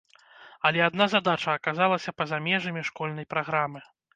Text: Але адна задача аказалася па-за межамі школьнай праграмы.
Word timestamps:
Але 0.69 0.79
адна 0.85 1.07
задача 1.15 1.53
аказалася 1.53 2.15
па-за 2.23 2.41
межамі 2.49 2.87
школьнай 2.91 3.25
праграмы. 3.37 3.79